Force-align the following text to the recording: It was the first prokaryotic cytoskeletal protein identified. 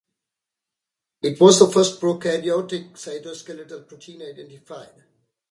It 1.21 1.39
was 1.39 1.59
the 1.59 1.67
first 1.67 2.01
prokaryotic 2.01 2.93
cytoskeletal 2.93 3.87
protein 3.87 4.23
identified. 4.23 5.03